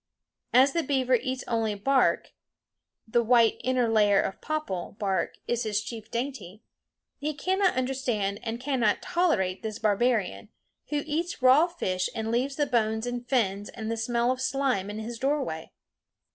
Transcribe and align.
As 0.51 0.73
the 0.73 0.81
beaver 0.81 1.13
eats 1.13 1.43
only 1.47 1.75
bark 1.75 2.31
the 3.07 3.21
white 3.21 3.61
inner 3.63 3.87
layer 3.87 4.19
of 4.19 4.41
"popple" 4.41 4.95
bark 4.97 5.35
is 5.47 5.61
his 5.61 5.79
chief 5.79 6.09
dainty 6.09 6.63
he 7.19 7.35
cannot 7.35 7.75
understand 7.75 8.39
and 8.41 8.59
cannot 8.59 9.03
tolerate 9.03 9.61
this 9.61 9.77
barbarian, 9.77 10.49
who 10.89 11.03
eats 11.05 11.43
raw 11.43 11.67
fish 11.67 12.09
and 12.15 12.31
leaves 12.31 12.55
the 12.55 12.65
bones 12.65 13.05
and 13.05 13.29
fins 13.29 13.69
and 13.69 13.91
the 13.91 13.95
smell 13.95 14.31
of 14.31 14.41
slime 14.41 14.89
in 14.89 14.97
his 14.97 15.19
doorway. 15.19 15.71